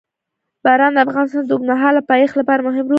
باران 0.63 0.91
د 0.95 0.99
افغانستان 1.05 1.43
د 1.45 1.51
اوږدمهاله 1.53 2.01
پایښت 2.09 2.35
لپاره 2.37 2.61
مهم 2.67 2.83
رول 2.85 2.85
لري. 2.85 2.89